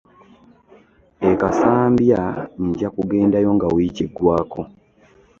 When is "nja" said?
2.67-2.89